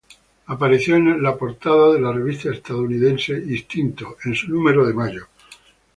[0.47, 5.27] Apareció en la portada de la revista estadounidense "Instinct" en su número de mayo.